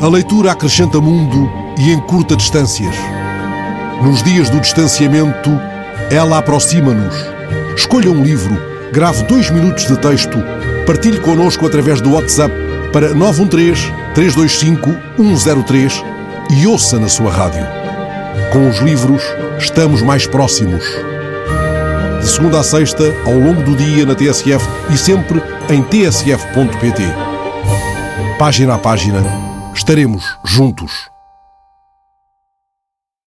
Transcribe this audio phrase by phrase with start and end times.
[0.00, 2.94] A leitura acrescenta mundo e encurta distâncias.
[4.02, 5.50] Nos dias do distanciamento,
[6.10, 7.14] ela aproxima-nos.
[7.76, 8.58] Escolha um livro,
[8.90, 10.38] grave dois minutos de texto,
[10.86, 12.54] partilhe connosco através do WhatsApp
[12.94, 14.90] para 913 325
[15.38, 16.02] 103
[16.50, 17.66] e ouça na sua rádio.
[18.54, 19.22] Com os livros,
[19.58, 20.82] estamos mais próximos.
[22.22, 27.02] De segunda a sexta, ao longo do dia na TSF e sempre em tsf.pt.
[28.38, 31.10] Página a página, estaremos juntos.